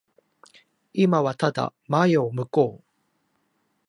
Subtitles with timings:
[0.93, 2.83] 今はただ前を向こう。